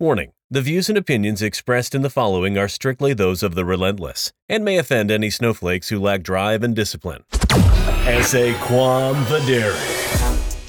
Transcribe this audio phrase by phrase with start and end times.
[0.00, 4.32] Warning The views and opinions expressed in the following are strictly those of the relentless
[4.48, 7.22] and may offend any snowflakes who lack drive and discipline.
[8.06, 9.76] Esse quam videri.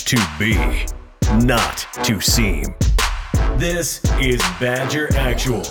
[0.03, 2.75] To be, not to seem.
[3.55, 5.63] This is Badger Actual.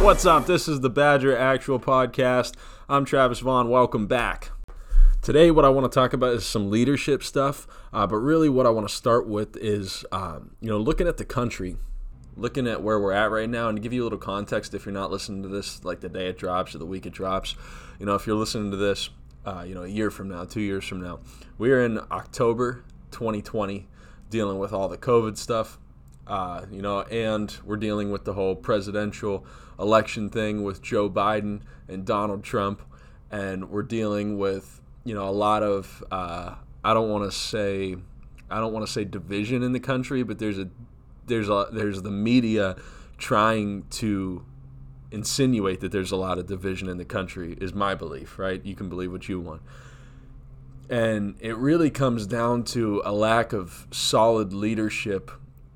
[0.00, 0.46] What's up?
[0.46, 2.54] This is the Badger Actual Podcast.
[2.88, 3.70] I'm Travis Vaughn.
[3.70, 4.52] Welcome back.
[5.20, 8.66] Today, what I want to talk about is some leadership stuff, uh, but really, what
[8.66, 11.76] I want to start with is, um, you know, looking at the country,
[12.36, 14.86] looking at where we're at right now, and to give you a little context, if
[14.86, 17.54] you're not listening to this like the day it drops or the week it drops,
[17.98, 19.10] you know, if you're listening to this,
[19.44, 21.20] uh, you know, a year from now, two years from now,
[21.58, 23.88] we are in October 2020,
[24.28, 25.78] dealing with all the COVID stuff,
[26.26, 29.44] uh, you know, and we're dealing with the whole presidential
[29.78, 32.82] election thing with Joe Biden and Donald Trump,
[33.30, 36.54] and we're dealing with you know a lot of uh,
[36.84, 37.96] I don't want to say
[38.50, 40.68] I don't want to say division in the country, but there's a
[41.30, 42.76] there's a there's the media
[43.16, 44.44] trying to
[45.10, 48.64] insinuate that there's a lot of division in the country is my belief, right?
[48.64, 49.62] You can believe what you want.
[50.88, 55.30] And it really comes down to a lack of solid leadership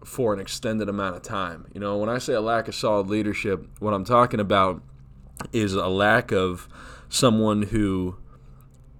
[0.05, 1.67] for an extended amount of time.
[1.73, 4.83] You know, when I say a lack of solid leadership, what I'm talking about
[5.53, 6.69] is a lack of
[7.09, 8.17] someone who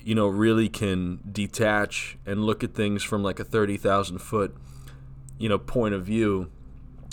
[0.01, 4.55] you know really can detach and look at things from like a 30,000 foot
[5.39, 6.51] you know point of view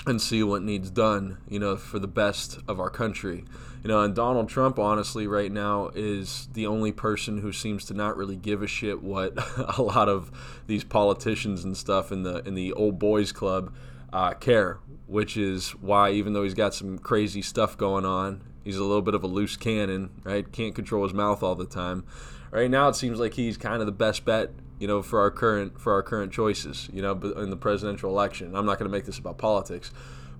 [0.07, 3.45] and see what needs done you know for the best of our country.
[3.83, 7.93] You know and Donald Trump honestly right now is the only person who seems to
[7.93, 9.33] not really give a shit what
[9.77, 10.31] a lot of
[10.67, 13.73] these politicians and stuff in the in the old boys club
[14.13, 18.77] uh, care which is why even though he's got some crazy stuff going on he's
[18.77, 20.51] a little bit of a loose cannon right?
[20.51, 22.03] Can't control his mouth all the time.
[22.51, 25.29] Right now it seems like he's kind of the best bet you know for our
[25.29, 28.55] current for our current choices you know in the presidential election.
[28.55, 29.91] I'm not going to make this about politics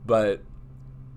[0.05, 0.41] but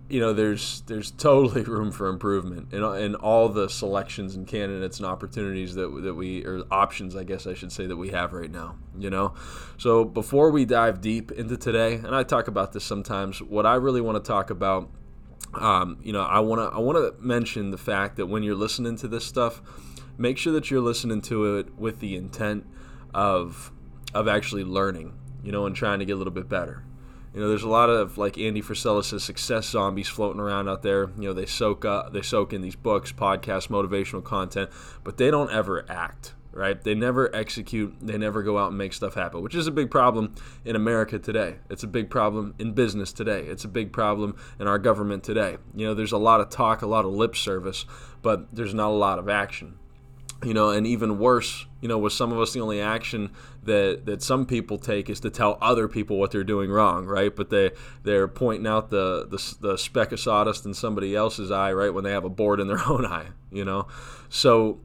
[0.08, 4.98] you know there's there's totally room for improvement in, in all the selections and candidates
[4.98, 8.33] and opportunities that, that we or options i guess i should say that we have
[8.33, 9.35] right now you know?
[9.77, 13.74] So before we dive deep into today and i talk about this sometimes what i
[13.74, 14.91] really want to talk about
[15.55, 18.55] um, you know i want to i want to mention the fact that when you're
[18.55, 19.62] listening to this stuff
[20.18, 22.67] make sure that you're listening to it with the intent
[23.14, 23.73] of
[24.14, 26.85] of actually learning, you know, and trying to get a little bit better.
[27.35, 30.83] You know, there's a lot of like Andy Frisella says success zombies floating around out
[30.83, 31.11] there.
[31.19, 34.70] You know, they soak up, they soak in these books, podcasts, motivational content,
[35.03, 36.35] but they don't ever act.
[36.53, 36.80] Right?
[36.80, 37.97] They never execute.
[38.01, 41.19] They never go out and make stuff happen, which is a big problem in America
[41.19, 41.57] today.
[41.69, 43.41] It's a big problem in business today.
[43.41, 45.57] It's a big problem in our government today.
[45.74, 47.86] You know, there's a lot of talk, a lot of lip service,
[48.23, 49.80] but there's not a lot of action
[50.44, 53.30] you know, and even worse, you know, with some of us, the only action
[53.62, 57.34] that that some people take is to tell other people what they're doing wrong, right?
[57.34, 57.72] But they
[58.02, 62.05] they're pointing out the the, the speck of sawdust in somebody else's eye, right, when
[62.05, 63.86] they have a board in their own eye, you know.
[64.28, 64.80] So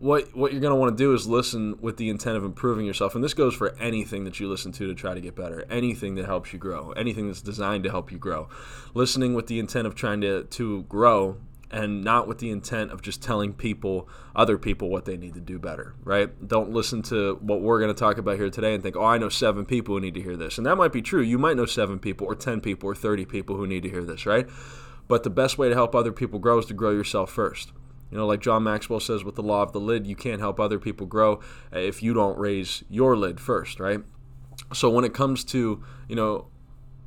[0.00, 2.86] what what you're going to want to do is listen with the intent of improving
[2.86, 5.66] yourself and this goes for anything that you listen to to try to get better
[5.68, 8.48] anything that helps you grow anything that's designed to help you grow
[8.94, 11.36] listening with the intent of trying to to grow
[11.70, 15.40] and not with the intent of just telling people, other people, what they need to
[15.40, 16.46] do better, right?
[16.46, 19.18] Don't listen to what we're going to talk about here today and think, oh, I
[19.18, 20.58] know seven people who need to hear this.
[20.58, 21.22] And that might be true.
[21.22, 24.04] You might know seven people, or 10 people, or 30 people who need to hear
[24.04, 24.48] this, right?
[25.06, 27.72] But the best way to help other people grow is to grow yourself first.
[28.10, 30.58] You know, like John Maxwell says with the law of the lid, you can't help
[30.58, 31.40] other people grow
[31.72, 34.00] if you don't raise your lid first, right?
[34.72, 36.48] So when it comes to, you know,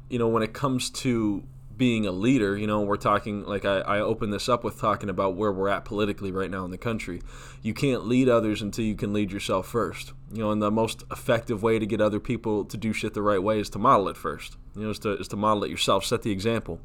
[0.09, 1.43] you know, when it comes to
[1.75, 5.09] being a leader, you know, we're talking like I, I opened this up with talking
[5.09, 7.21] about where we're at politically right now in the country.
[7.61, 10.13] You can't lead others until you can lead yourself first.
[10.31, 13.21] You know, and the most effective way to get other people to do shit the
[13.21, 14.57] right way is to model it first.
[14.75, 16.79] You know, is to, is to model it yourself, set the example.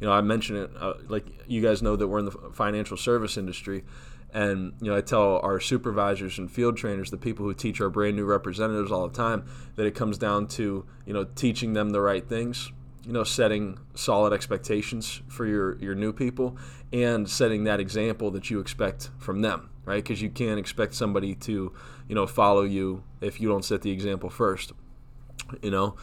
[0.00, 2.96] You know, I mentioned it, uh, like you guys know that we're in the financial
[2.96, 3.84] service industry.
[4.32, 7.90] And you know, I tell our supervisors and field trainers, the people who teach our
[7.90, 9.44] brand new representatives all the time,
[9.76, 12.70] that it comes down to you know teaching them the right things,
[13.10, 16.56] you know, setting solid expectations for your, your new people
[16.92, 20.00] and setting that example that you expect from them, right?
[20.04, 21.72] Because you can't expect somebody to,
[22.06, 24.70] you know, follow you if you don't set the example first,
[25.60, 25.96] you know.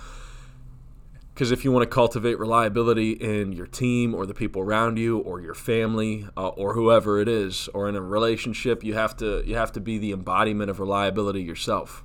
[1.34, 5.20] Because if you want to cultivate reliability in your team or the people around you
[5.20, 9.44] or your family uh, or whoever it is, or in a relationship, you have to
[9.46, 12.04] you have to be the embodiment of reliability yourself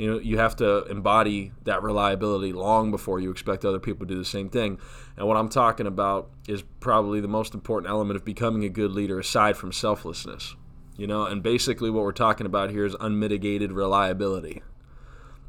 [0.00, 4.14] you know you have to embody that reliability long before you expect other people to
[4.14, 4.78] do the same thing
[5.18, 8.92] and what i'm talking about is probably the most important element of becoming a good
[8.92, 10.56] leader aside from selflessness
[10.96, 14.62] you know and basically what we're talking about here is unmitigated reliability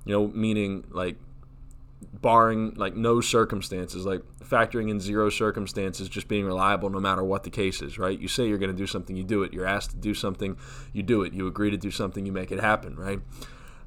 [0.04, 1.16] you know meaning like
[2.14, 7.44] barring like no circumstances, like factoring in zero circumstances, just being reliable no matter what
[7.44, 8.20] the case is, right?
[8.20, 9.54] You say you're going to do something, you do it.
[9.54, 10.58] You're asked to do something,
[10.94, 11.34] you do it.
[11.34, 13.20] You agree to do something, you make it happen, right?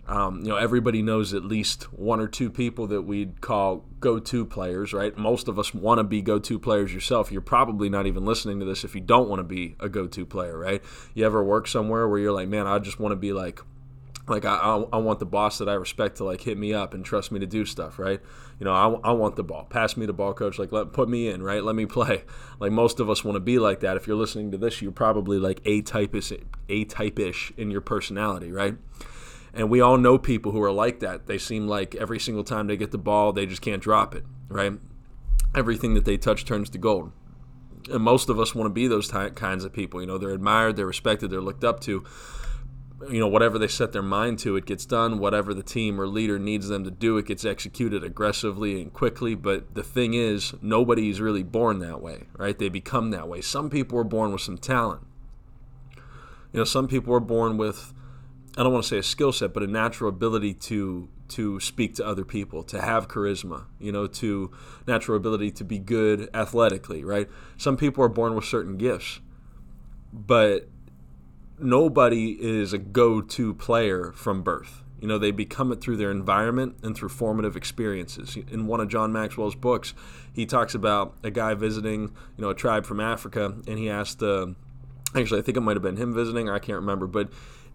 [0.07, 4.45] Um, you know, everybody knows at least one or two people that we'd call go-to
[4.45, 5.17] players, right?
[5.17, 7.33] Most of us want to be go-to players yourself.
[7.33, 10.27] You're probably not even listening to this if you don't want to be a go-to
[10.27, 10.83] player, right?
[11.15, 13.61] You ever work somewhere where you're like, man, I just want to be like
[14.27, 17.05] like I, I, want the boss that I respect to like hit me up and
[17.05, 18.21] trust me to do stuff, right?
[18.59, 19.65] You know, I, I want the ball.
[19.65, 20.59] Pass me the ball, coach.
[20.59, 21.63] Like let put me in, right?
[21.63, 22.25] Let me play.
[22.61, 23.97] Like most of us want to be like that.
[23.97, 26.33] If you're listening to this, you're probably like a type-ish,
[26.69, 28.77] a type-ish in your personality, right?
[29.55, 31.27] And we all know people who are like that.
[31.27, 34.25] They seem like every single time they get the ball, they just can't drop it,
[34.49, 34.73] right?
[35.55, 37.13] Everything that they touch turns to gold.
[37.91, 40.01] And most of us want to be those ty- kinds of people.
[40.01, 42.05] You know, they're admired, they're respected, they're looked up to
[43.11, 46.07] you know whatever they set their mind to it gets done whatever the team or
[46.07, 50.55] leader needs them to do it gets executed aggressively and quickly but the thing is
[50.63, 54.41] nobody's really born that way right they become that way some people are born with
[54.41, 55.03] some talent
[56.53, 57.93] you know some people are born with
[58.57, 61.95] i don't want to say a skill set but a natural ability to to speak
[61.95, 64.51] to other people to have charisma you know to
[64.87, 69.21] natural ability to be good athletically right some people are born with certain gifts
[70.13, 70.69] but
[71.59, 74.83] nobody is a go-to player from birth.
[75.01, 78.37] You know, they become it through their environment and through formative experiences.
[78.51, 79.93] In one of John Maxwell's books,
[80.33, 82.03] he talks about a guy visiting,
[82.37, 84.47] you know, a tribe from Africa, and he asked, uh,
[85.15, 87.29] actually, I think it might have been him visiting, or I can't remember, but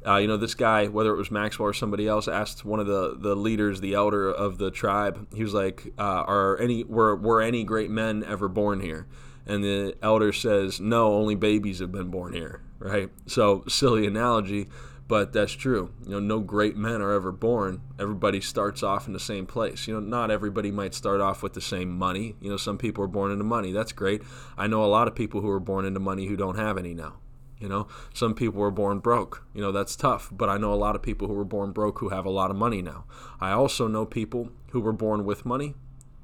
[0.05, 2.87] uh, you know, this guy, whether it was Maxwell or somebody else, asked one of
[2.87, 5.27] the, the leaders, the elder of the tribe.
[5.33, 9.07] He was like, uh, "Are any were were any great men ever born here?"
[9.45, 13.09] And the elder says, "No, only babies have been born here." right?
[13.27, 14.67] So silly analogy,
[15.07, 15.91] but that's true.
[16.03, 17.81] You know, no great men are ever born.
[17.99, 19.87] Everybody starts off in the same place.
[19.87, 22.35] You know, not everybody might start off with the same money.
[22.41, 23.71] You know, some people are born into money.
[23.71, 24.21] That's great.
[24.57, 26.93] I know a lot of people who are born into money who don't have any
[26.93, 27.15] now.
[27.59, 29.45] You know, some people were born broke.
[29.53, 30.29] You know, that's tough.
[30.31, 32.51] But I know a lot of people who were born broke who have a lot
[32.51, 33.05] of money now.
[33.41, 35.75] I also know people who were born with money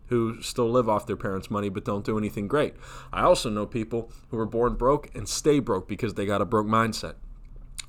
[0.07, 2.75] who still live off their parents' money but don't do anything great.
[3.11, 6.45] I also know people who were born broke and stay broke because they got a
[6.45, 7.15] broke mindset.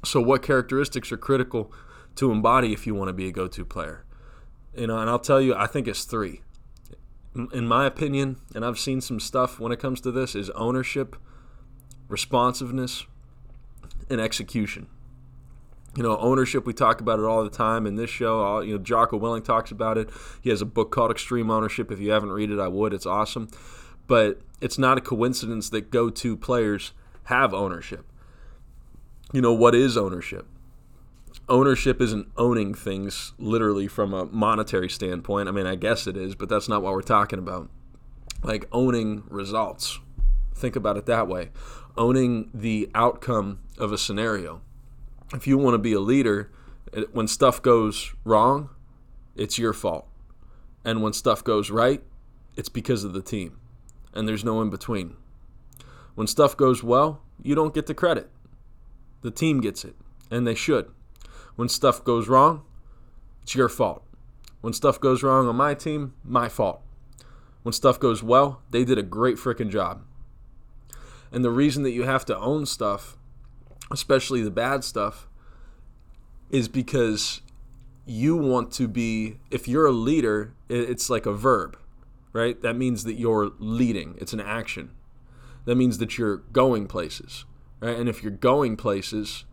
[0.04, 1.72] So, what characteristics are critical
[2.16, 4.04] to embody if you want to be a go to player?
[4.76, 6.42] You know, and I'll tell you, I think it's three.
[7.52, 11.16] In my opinion, and I've seen some stuff when it comes to this, is ownership,
[12.08, 13.06] responsiveness,
[14.08, 14.88] and execution
[15.96, 16.66] you know, ownership.
[16.66, 18.40] We talk about it all the time in this show.
[18.40, 20.10] All, you know, Jocko Willink talks about it.
[20.42, 21.90] He has a book called Extreme Ownership.
[21.90, 22.92] If you haven't read it, I would.
[22.92, 23.48] It's awesome.
[24.06, 26.92] But it's not a coincidence that go-to players
[27.24, 28.06] have ownership.
[29.32, 30.46] You know, what is ownership?
[31.48, 35.48] Ownership isn't owning things literally from a monetary standpoint.
[35.48, 37.70] I mean, I guess it is, but that's not what we're talking about.
[38.42, 39.98] Like owning results.
[40.54, 41.50] Think about it that way.
[41.98, 44.60] Owning the outcome of a scenario
[45.34, 46.50] if you want to be a leader,
[47.12, 48.70] when stuff goes wrong,
[49.34, 50.06] it's your fault.
[50.84, 52.02] And when stuff goes right,
[52.56, 53.58] it's because of the team.
[54.14, 55.16] And there's no in between.
[56.14, 58.30] When stuff goes well, you don't get the credit.
[59.22, 59.96] The team gets it,
[60.30, 60.90] and they should.
[61.56, 62.62] When stuff goes wrong,
[63.42, 64.04] it's your fault.
[64.60, 66.80] When stuff goes wrong on my team, my fault.
[67.62, 70.02] When stuff goes well, they did a great freaking job.
[71.36, 73.16] And the reason that you have to own stuff
[73.90, 75.28] especially the bad stuff,
[76.50, 77.40] is because
[78.04, 81.76] you want to be, if you're a leader, it's like a verb,
[82.32, 82.60] right?
[82.62, 84.90] That means that you're leading, it's an action.
[85.64, 87.44] That means that you're going places,
[87.80, 87.96] right?
[87.98, 89.44] And if you're going places,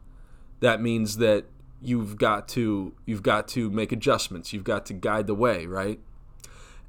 [0.60, 1.46] that means that
[1.82, 6.00] you've got to you've got to make adjustments you've got to guide the way right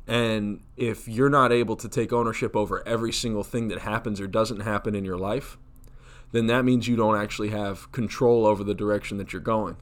[0.06, 4.26] and if you're not able to take ownership over every single thing that happens or
[4.26, 5.56] doesn't happen in your life
[6.34, 9.76] then that means you don't actually have control over the direction that you're going.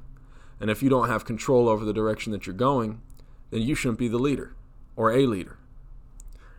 [0.61, 3.01] And if you don't have control over the direction that you're going,
[3.51, 4.55] then you shouldn't be the leader
[4.95, 5.57] or a leader.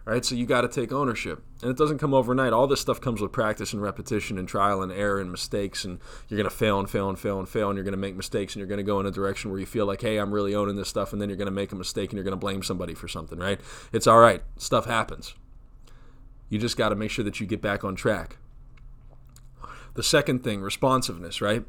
[0.06, 1.42] Right, so you got to take ownership.
[1.62, 2.52] And it doesn't come overnight.
[2.52, 5.86] All this stuff comes with practice and repetition and trial and error and mistakes.
[5.86, 7.70] And you're going to fail and fail and fail and fail.
[7.70, 8.54] And you're going to make mistakes.
[8.54, 10.54] And you're going to go in a direction where you feel like, hey, I'm really
[10.56, 11.14] owning this stuff.
[11.14, 13.08] And then you're going to make a mistake and you're going to blame somebody for
[13.08, 13.62] something, right?
[13.94, 14.44] It's all right.
[14.58, 15.36] Stuff happens.
[16.50, 18.38] You just got to make sure that you get back on track.
[19.94, 21.64] The second thing, responsiveness, right?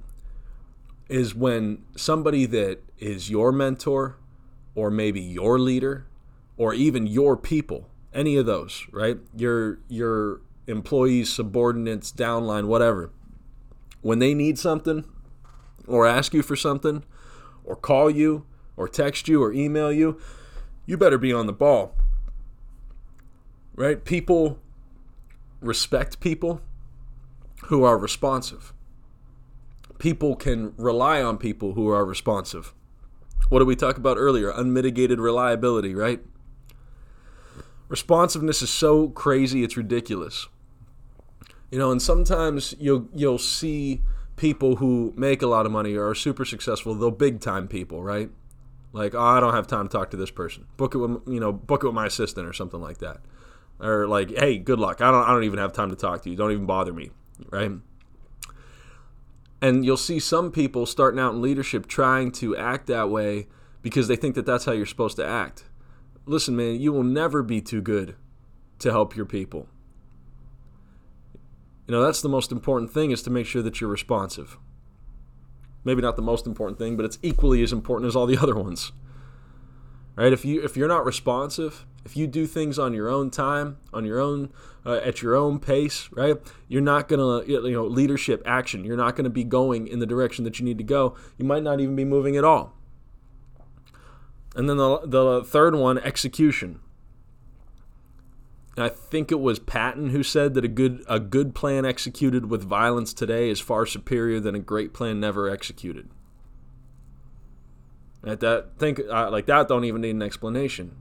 [1.09, 4.17] Is when somebody that is your mentor
[4.75, 6.09] or maybe your leader
[6.57, 9.19] or even your people, any of those, right?
[9.37, 13.11] Your your employees, subordinates, downline, whatever.
[14.01, 15.05] When they need something
[15.87, 17.05] or ask you for something
[17.65, 20.19] or call you or text you or email you,
[20.87, 21.97] you better be on the ball.
[23.75, 24.05] Right?
[24.05, 24.59] People
[25.61, 26.61] respect people
[27.67, 28.73] who are responsive.
[29.99, 32.75] People can rely on people who are responsive.
[33.49, 34.51] What did we talk about earlier?
[34.51, 36.21] Unmitigated reliability, right?
[37.89, 40.49] Responsiveness is so crazy, it's ridiculous.
[41.71, 44.03] You know, and sometimes you'll you'll see
[44.37, 48.03] people who make a lot of money or are super successful, they'll big time people,
[48.03, 48.31] right?
[48.93, 50.67] Like, oh, I don't have time to talk to this person.
[50.77, 53.21] Book it with you know, book it with my assistant or something like that.
[53.81, 55.01] Or like, hey, good luck.
[55.01, 56.37] I don't I don't even have time to talk to you.
[56.37, 57.11] Don't even bother me,
[57.51, 57.73] right?
[59.61, 63.49] And you'll see some people starting out in leadership trying to act that way
[63.83, 65.65] because they think that that's how you're supposed to act.
[66.27, 68.17] Listen, man, you will never be too good
[68.79, 69.69] to help your people.
[71.87, 74.57] You know, that's the most important thing is to make sure that you're responsive.
[75.85, 78.55] Maybe not the most important thing, but it's equally as important as all the other
[78.55, 78.93] ones.
[80.17, 80.33] Right?
[80.33, 84.05] If you if you're not responsive, if you do things on your own time, on
[84.05, 84.53] your own
[84.87, 86.37] uh, at your own pace, right?
[86.69, 88.85] You're not going to you know, leadership action.
[88.85, 91.17] You're not going to be going in the direction that you need to go.
[91.39, 92.75] You might not even be moving at all.
[94.55, 96.81] And then the the third one, execution.
[98.77, 102.65] I think it was Patton who said that a good a good plan executed with
[102.65, 106.09] violence today is far superior than a great plan never executed.
[108.25, 110.97] At that think uh, like that don't even need an explanation.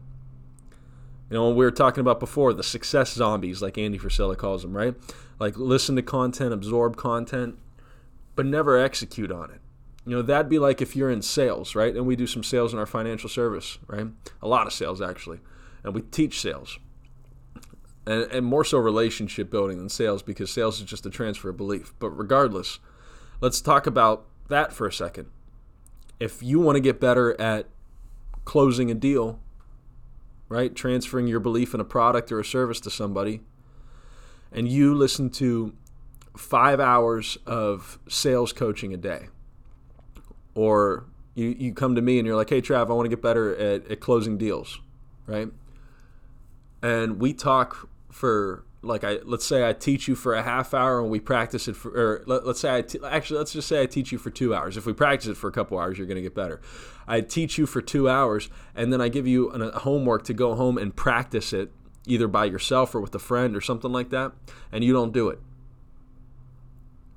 [1.29, 4.77] You know, we were talking about before the success zombies, like Andy Frisella calls them,
[4.77, 4.93] right?
[5.39, 7.57] Like listen to content, absorb content,
[8.36, 9.62] but never execute on it.
[10.05, 11.95] You know, that'd be like if you're in sales, right?
[11.95, 14.07] And we do some sales in our financial service, right?
[14.41, 15.39] A lot of sales actually,
[15.83, 16.77] and we teach sales
[18.05, 21.57] and, and more so relationship building than sales because sales is just a transfer of
[21.57, 21.93] belief.
[22.00, 22.79] But regardless,
[23.41, 25.27] let's talk about that for a second.
[26.19, 27.67] If you want to get better at
[28.45, 29.39] closing a deal,
[30.50, 33.41] right, transferring your belief in a product or a service to somebody,
[34.51, 35.74] and you listen to
[36.38, 39.27] five hours of sales coaching a day,
[40.55, 41.05] or
[41.36, 43.55] you, you come to me and you're like, hey, Trav, I want to get better
[43.55, 44.79] at, at closing deals,
[45.25, 45.50] right?
[46.81, 51.00] And we talk for like I let's say I teach you for a half hour
[51.00, 53.81] and we practice it for or let, us say I t- actually let's just say
[53.81, 54.77] I teach you for 2 hours.
[54.77, 56.62] If we practice it for a couple hours, you're going to get better.
[57.07, 60.33] I teach you for 2 hours and then I give you an, a homework to
[60.33, 61.72] go home and practice it
[62.05, 64.33] either by yourself or with a friend or something like that
[64.72, 65.39] and you don't do it.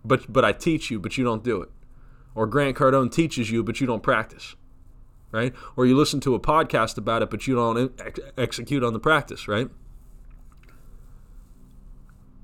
[0.05, 1.71] But but I teach you but you don't do it.
[2.37, 4.55] Or Grant Cardone teaches you but you don't practice.
[5.33, 5.53] Right?
[5.77, 9.01] Or you listen to a podcast about it but you don't ex- execute on the
[9.01, 9.69] practice, right?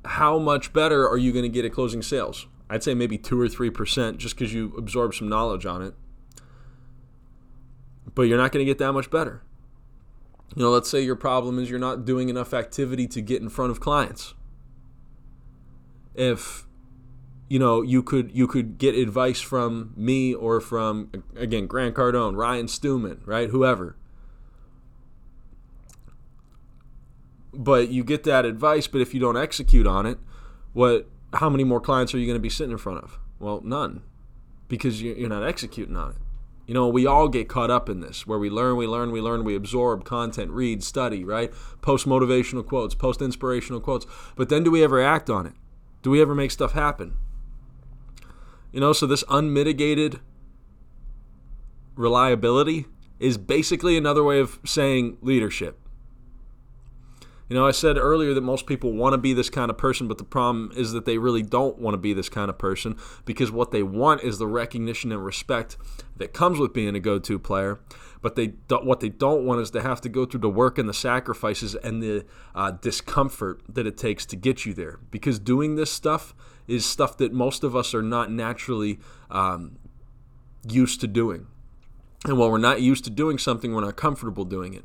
[0.05, 2.47] how much better are you going to get at closing sales?
[2.69, 5.95] I'd say maybe 2 or 3% just because you absorb some knowledge on it.
[8.15, 9.43] But you're not going to get that much better.
[10.57, 13.49] You know, let's say your problem is you're not doing enough activity to get in
[13.49, 14.35] front of clients.
[16.15, 16.67] If
[17.49, 22.37] you know, you could you could get advice from me or from again Grant Cardone,
[22.37, 23.51] Ryan Stewman, right?
[23.51, 23.97] Whoever.
[27.53, 30.19] but you get that advice but if you don't execute on it
[30.73, 33.19] what how many more clients are you going to be sitting in front of?
[33.39, 34.03] Well none
[34.69, 36.17] because you're not executing on it.
[36.67, 39.21] You know we all get caught up in this where we learn we learn we
[39.21, 41.53] learn we absorb content read study right?
[41.83, 44.07] Post motivational quotes post inspirational quotes.
[44.37, 45.55] But then do we ever act on it?
[46.03, 47.17] Do we ever make stuff happen
[48.73, 50.21] you know so this unmitigated
[51.95, 52.87] reliability
[53.21, 55.83] is basically another way of saying leadership
[57.53, 60.09] you know, I said earlier that most people want to be this kind of person,
[60.09, 62.97] but the problem is that they really don't want to be this kind of person
[63.27, 65.77] because what they want is the recognition and respect
[66.17, 67.79] that comes with being a go-to player.
[68.23, 70.89] But they what they don't want is to have to go through the work and
[70.89, 72.25] the sacrifices and the
[72.55, 75.01] uh, discomfort that it takes to get you there.
[75.11, 76.35] Because doing this stuff
[76.73, 78.99] is stuff that most of us are not naturally
[79.31, 79.79] um,
[80.67, 81.47] used to doing.
[82.25, 84.85] And while we're not used to doing something, we're not comfortable doing it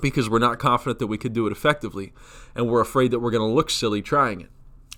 [0.00, 2.14] because we're not confident that we could do it effectively
[2.54, 4.48] and we're afraid that we're going to look silly trying it.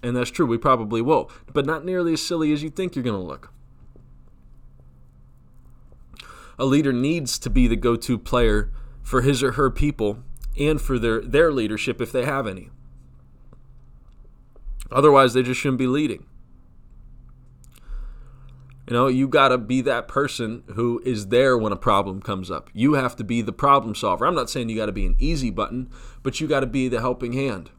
[0.02, 3.02] And that's true, we probably will, but not nearly as silly as you think you're
[3.02, 3.50] going to look.
[6.58, 8.70] A leader needs to be the go to player
[9.02, 10.18] for his or her people
[10.56, 12.70] and for their, their leadership if they have any.
[14.90, 16.26] Otherwise, they just shouldn't be leading.
[18.88, 22.50] You know, you got to be that person who is there when a problem comes
[22.50, 22.68] up.
[22.74, 24.26] You have to be the problem solver.
[24.26, 25.90] I'm not saying you got to be an easy button,
[26.22, 27.70] but you got to be the helping hand.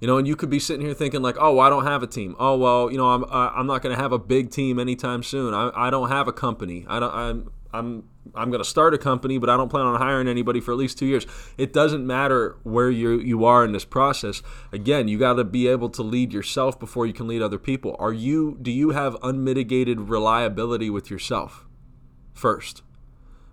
[0.00, 2.02] You know, and you could be sitting here thinking like, "Oh, well, I don't have
[2.02, 2.36] a team.
[2.38, 5.54] Oh, well, you know, I'm I'm not going to have a big team anytime soon.
[5.54, 6.84] I, I don't have a company.
[6.86, 10.00] I don't I'm I'm I'm going to start a company, but I don't plan on
[10.00, 11.26] hiring anybody for at least two years.
[11.56, 14.42] It doesn't matter where you you are in this process.
[14.72, 17.96] Again, you got to be able to lead yourself before you can lead other people.
[17.98, 18.58] Are you?
[18.60, 21.66] Do you have unmitigated reliability with yourself
[22.34, 22.82] first?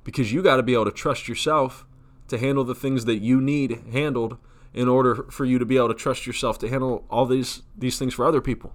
[0.04, 1.86] Because you got to be able to trust yourself
[2.28, 4.38] to handle the things that you need handled
[4.74, 8.00] in order for you to be able to trust yourself to handle all these these
[8.00, 8.74] things for other people.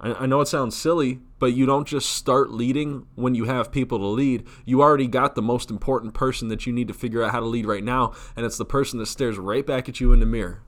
[0.00, 3.98] I, know it sounds silly, but you don't just start leading when you have people
[3.98, 4.46] to lead.
[4.64, 7.46] You already got the most important person that you need to figure out how to
[7.46, 10.26] lead right now, and it's the person that stares right back at you in the
[10.26, 10.62] mirror.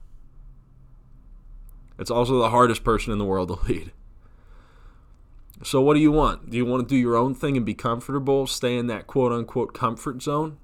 [1.98, 3.92] It's also the hardest person in the world to lead.
[5.62, 6.50] So, what do you want?
[6.50, 9.30] Do you want to do your own thing and be comfortable, stay in that quote
[9.30, 10.56] unquote comfort zone?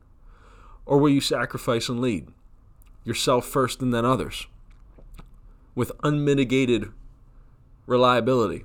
[0.87, 2.28] Or will you sacrifice and lead?
[3.04, 4.46] Yourself first and then others
[5.76, 6.90] with unmitigated
[7.87, 8.64] reliability.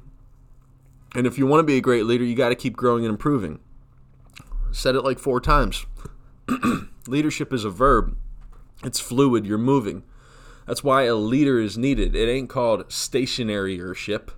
[1.14, 3.12] And if you want to be a great leader, you got to keep growing and
[3.12, 3.60] improving.
[4.72, 5.86] Said it like four times.
[7.08, 8.16] Leadership is a verb,
[8.84, 10.04] it's fluid, you're moving.
[10.68, 12.16] That's why a leader is needed.
[12.16, 14.30] It ain't called stationaryship,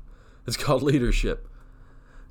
[0.47, 1.47] it's called leadership.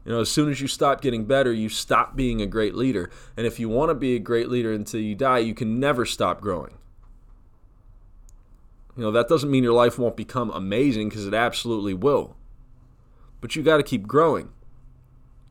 [0.04, 3.08] You know, as soon as you stop getting better, you stop being a great leader.
[3.36, 6.04] And if you want to be a great leader until you die, you can never
[6.04, 6.76] stop growing.
[8.96, 12.36] You know, that doesn't mean your life won't become amazing because it absolutely will
[13.42, 14.48] but you got to keep growing.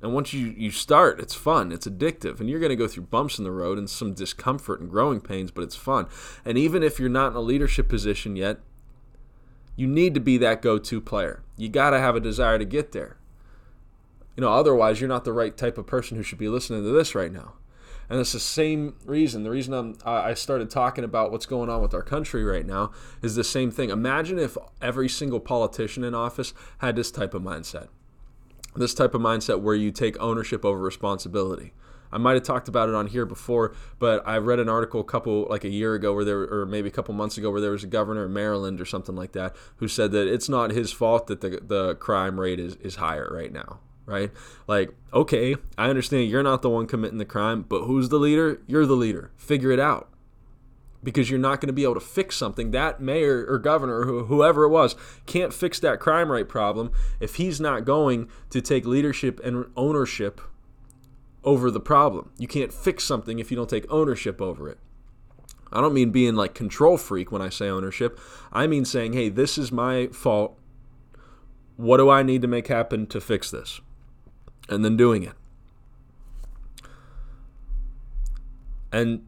[0.01, 3.03] And once you, you start, it's fun, it's addictive, and you're going to go through
[3.03, 6.07] bumps in the road and some discomfort and growing pains, but it's fun.
[6.43, 8.61] And even if you're not in a leadership position yet,
[9.75, 11.43] you need to be that go to player.
[11.55, 13.17] You got to have a desire to get there.
[14.35, 16.89] You know, otherwise, you're not the right type of person who should be listening to
[16.89, 17.53] this right now.
[18.11, 19.43] And it's the same reason.
[19.43, 22.91] The reason I'm, I started talking about what's going on with our country right now
[23.21, 23.89] is the same thing.
[23.89, 27.87] Imagine if every single politician in office had this type of mindset.
[28.75, 31.71] This type of mindset where you take ownership over responsibility.
[32.11, 35.05] I might have talked about it on here before, but I read an article a
[35.05, 37.71] couple like a year ago where there or maybe a couple months ago where there
[37.71, 40.91] was a governor in Maryland or something like that who said that it's not his
[40.91, 44.31] fault that the the crime rate is, is higher right now right?
[44.67, 48.61] Like, okay, I understand you're not the one committing the crime, but who's the leader?
[48.67, 49.31] You're the leader.
[49.35, 50.09] Figure it out.
[51.03, 52.71] Because you're not going to be able to fix something.
[52.71, 57.35] That mayor or governor or whoever it was can't fix that crime rate problem if
[57.35, 60.41] he's not going to take leadership and ownership
[61.43, 62.31] over the problem.
[62.37, 64.77] You can't fix something if you don't take ownership over it.
[65.71, 68.19] I don't mean being like control freak when I say ownership.
[68.51, 70.57] I mean saying, hey, this is my fault.
[71.77, 73.81] What do I need to make happen to fix this?
[74.71, 75.33] And then doing it.
[78.91, 79.27] And,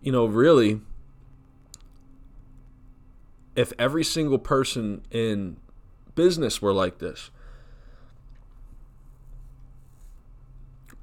[0.00, 0.80] you know, really,
[3.54, 5.58] if every single person in
[6.14, 7.30] business were like this,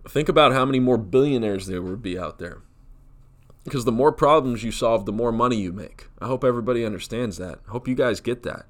[0.08, 2.62] think about how many more billionaires there would be out there.
[3.64, 6.08] Because the more problems you solve, the more money you make.
[6.20, 7.60] I hope everybody understands that.
[7.68, 8.66] I hope you guys get that.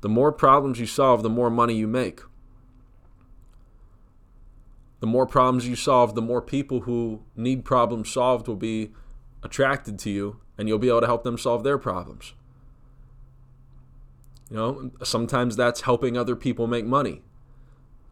[0.00, 2.20] The more problems you solve, the more money you make
[5.04, 8.90] the more problems you solve, the more people who need problems solved will be
[9.42, 12.32] attracted to you and you'll be able to help them solve their problems.
[14.48, 17.20] You know, sometimes that's helping other people make money.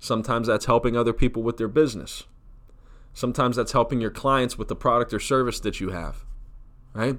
[0.01, 2.25] Sometimes that's helping other people with their business.
[3.15, 6.27] Sometimes that's helping your clients with the product or service that you have,
[6.93, 7.17] right?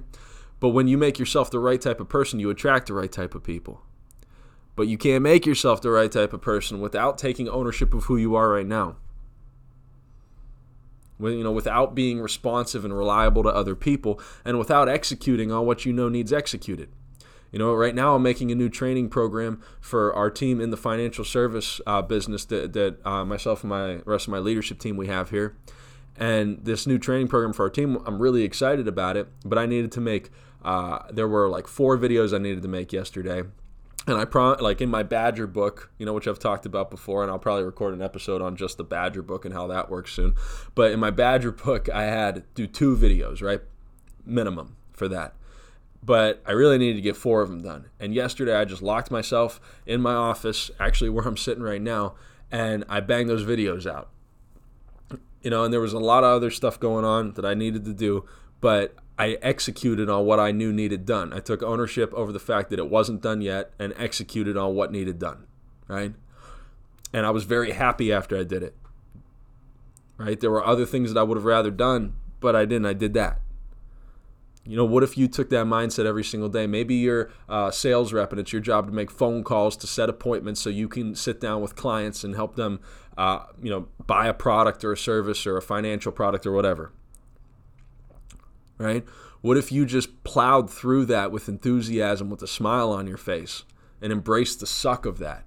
[0.60, 3.34] But when you make yourself the right type of person, you attract the right type
[3.34, 3.82] of people.
[4.76, 8.16] But you can't make yourself the right type of person without taking ownership of who
[8.16, 8.98] you are right now
[11.20, 15.84] you know, without being responsive and reliable to other people, and without executing on what
[15.84, 16.88] you know needs executed.
[17.52, 20.76] You know, right now I'm making a new training program for our team in the
[20.76, 24.96] financial service uh, business that, that uh, myself and my rest of my leadership team
[24.96, 25.56] we have here.
[26.16, 29.28] And this new training program for our team, I'm really excited about it.
[29.44, 30.30] But I needed to make,
[30.64, 33.44] uh, there were like four videos I needed to make yesterday
[34.06, 37.22] and I pro like in my Badger book, you know, which I've talked about before,
[37.22, 40.12] and I'll probably record an episode on just the Badger book and how that works
[40.12, 40.34] soon.
[40.74, 43.60] But in my Badger book, I had do two videos, right,
[44.24, 45.34] minimum for that.
[46.02, 47.86] But I really needed to get four of them done.
[47.98, 52.14] And yesterday, I just locked myself in my office, actually where I'm sitting right now,
[52.52, 54.10] and I banged those videos out.
[55.40, 57.86] You know, and there was a lot of other stuff going on that I needed
[57.86, 58.26] to do,
[58.60, 61.32] but I executed on what I knew needed done.
[61.32, 64.90] I took ownership over the fact that it wasn't done yet and executed on what
[64.90, 65.46] needed done,
[65.86, 66.14] right?
[67.12, 68.74] And I was very happy after I did it.
[70.16, 70.38] Right?
[70.38, 72.86] There were other things that I would have rather done, but I didn't.
[72.86, 73.40] I did that.
[74.66, 76.66] You know, what if you took that mindset every single day?
[76.66, 80.08] Maybe you're a sales rep and it's your job to make phone calls to set
[80.08, 82.80] appointments so you can sit down with clients and help them,
[83.18, 86.92] uh, you know, buy a product or a service or a financial product or whatever.
[88.78, 89.04] Right?
[89.40, 93.64] What if you just plowed through that with enthusiasm, with a smile on your face,
[94.00, 95.44] and embraced the suck of that?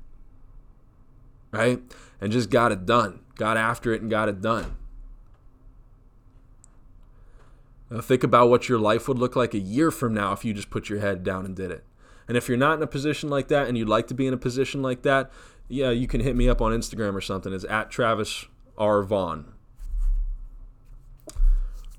[1.52, 1.82] Right?
[2.22, 4.78] And just got it done, got after it and got it done.
[7.90, 10.54] Now think about what your life would look like a year from now if you
[10.54, 11.84] just put your head down and did it.
[12.28, 14.34] And if you're not in a position like that and you'd like to be in
[14.34, 15.32] a position like that,
[15.70, 17.54] yeah, you can hit me up on Instagram or something.
[17.54, 18.46] It's at Travis
[18.78, 19.04] R.
[19.04, 19.54] Vaughn.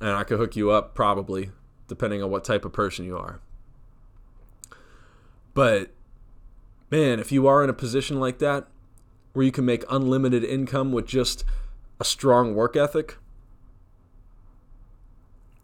[0.00, 1.50] And I could hook you up probably,
[1.88, 3.40] depending on what type of person you are.
[5.54, 5.90] But
[6.90, 8.68] man, if you are in a position like that,
[9.32, 11.44] where you can make unlimited income with just
[12.00, 13.16] a strong work ethic,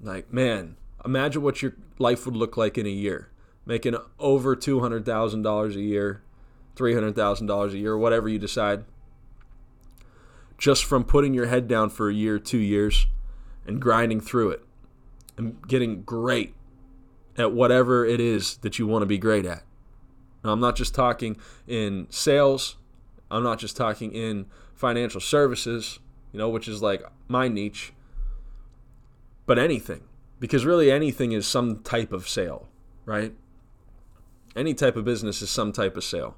[0.01, 3.31] like, man, imagine what your life would look like in a year,
[3.65, 6.23] making over $200,000 a year,
[6.77, 8.85] $300,000 a year, whatever you decide,
[10.59, 13.07] just from putting your head down for a year, two years,
[13.67, 14.65] and grinding through it
[15.37, 16.55] and getting great
[17.37, 19.63] at whatever it is that you want to be great at.
[20.45, 22.77] Now, I'm not just talking in sales,
[23.31, 25.99] I'm not just talking in financial services,
[26.33, 27.93] you know, which is like my niche
[29.47, 30.03] but anything.
[30.41, 32.69] Because really anything is some type of sale,
[33.05, 33.33] right?
[34.57, 36.37] Any type of business is some type of sale.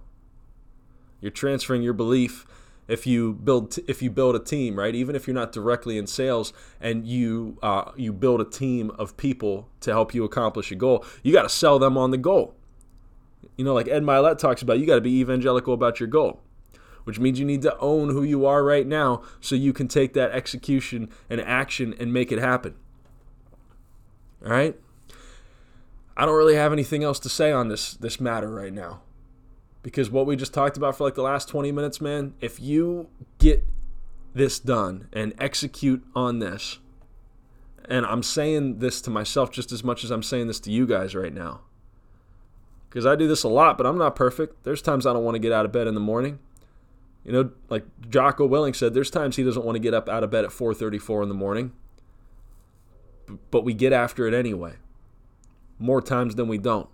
[1.21, 2.47] You're transferring your belief
[2.89, 4.95] if you build if you build a team, right?
[4.95, 9.17] Even if you're not directly in sales and you uh, you build a team of
[9.17, 12.55] people to help you accomplish a goal, you got to sell them on the goal.
[13.57, 16.41] You know, like Ed Mylett talks about, you got to be evangelical about your goal
[17.07, 20.13] which means you need to own who you are right now so you can take
[20.13, 22.75] that execution and action and make it happen.
[24.45, 24.77] All right?
[26.17, 29.03] I don't really have anything else to say on this this matter right now.
[29.87, 33.09] Because what we just talked about for like the last 20 minutes, man, if you
[33.39, 33.65] get
[34.35, 36.81] this done and execute on this,
[37.89, 40.89] and I'm saying this to myself just as much as I'm saying this to you
[40.89, 41.61] guys right now.
[42.89, 44.65] Because I do this a lot, but I'm not perfect.
[44.65, 46.41] There's times I don't want to get out of bed in the morning.
[47.23, 50.25] You know, like Jocko Willink said, there's times he doesn't want to get up out
[50.25, 51.73] of bed at 4:34 in the morning
[53.51, 54.75] but we get after it anyway.
[55.79, 56.89] More times than we don't.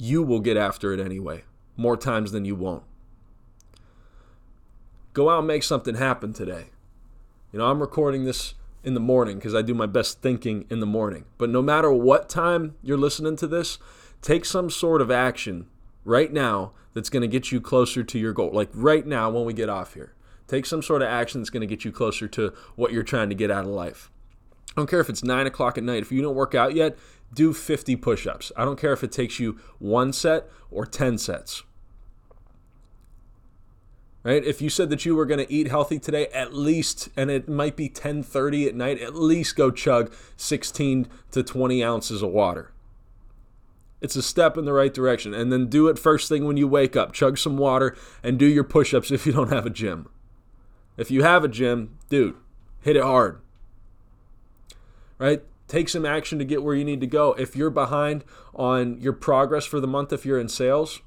[0.00, 1.44] You will get after it anyway,
[1.76, 2.84] more times than you won't.
[5.12, 6.70] Go out and make something happen today.
[7.52, 10.80] You know, I'm recording this in the morning because I do my best thinking in
[10.80, 11.26] the morning.
[11.36, 13.78] But no matter what time you're listening to this,
[14.22, 15.66] take some sort of action
[16.06, 18.52] right now that's going to get you closer to your goal.
[18.54, 20.14] Like right now when we get off here.
[20.48, 23.28] Take some sort of action that's going to get you closer to what you're trying
[23.28, 24.10] to get out of life.
[24.70, 26.02] I don't care if it's nine o'clock at night.
[26.02, 26.96] If you don't work out yet,
[27.32, 28.52] do 50 push ups.
[28.56, 31.62] I don't care if it takes you one set or 10 sets.
[34.22, 34.44] Right?
[34.44, 37.48] If you said that you were going to eat healthy today, at least, and it
[37.48, 42.70] might be 10:30 at night, at least go chug 16 to 20 ounces of water.
[44.02, 45.32] It's a step in the right direction.
[45.32, 47.12] And then do it first thing when you wake up.
[47.12, 50.08] Chug some water and do your push ups if you don't have a gym.
[50.96, 52.36] If you have a gym, dude,
[52.80, 53.40] hit it hard.
[55.18, 55.42] Right?
[55.70, 57.32] Take some action to get where you need to go.
[57.34, 58.24] If you're behind
[58.56, 61.00] on your progress for the month, if you're in sales,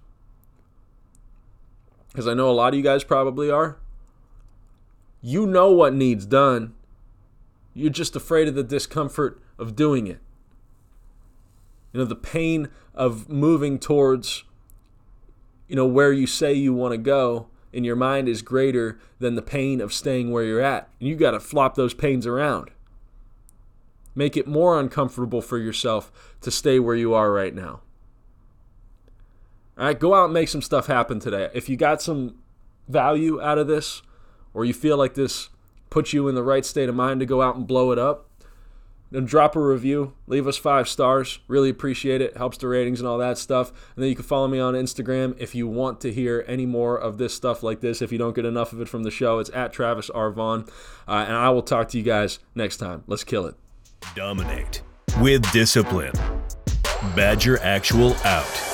[2.08, 3.78] because I know a lot of you guys probably are,
[5.22, 6.76] you know what needs done.
[7.74, 10.22] You're just afraid of the discomfort of doing it.
[11.92, 14.46] You know, the pain of moving towards,
[15.68, 19.36] you know, where you say you want to go in your mind is greater than
[19.36, 20.88] the pain of staying where you're at.
[21.02, 22.72] And you got to flop those pains around.
[24.16, 27.82] Make it more uncomfortable for yourself to stay where you are right now.
[29.78, 31.50] All right, go out and make some stuff happen today.
[31.54, 32.36] If you got some
[32.88, 34.04] value out of this,
[34.54, 35.50] or you feel like this
[35.90, 38.30] puts you in the right state of mind to go out and blow it up,
[39.14, 41.38] then drop a review, leave us five stars.
[41.48, 42.36] Really appreciate it.
[42.36, 43.70] Helps the ratings and all that stuff.
[43.96, 46.98] And then you can follow me on Instagram if you want to hear any more
[46.98, 48.02] of this stuff like this.
[48.02, 50.32] If you don't get enough of it from the show, it's at Travis R.
[50.32, 50.66] Vaughn.
[51.08, 53.04] Uh, and I will talk to you guys next time.
[53.06, 53.56] Let's kill it.
[54.16, 54.82] Dominate
[55.20, 56.14] with discipline.
[57.16, 58.73] Badger Actual out.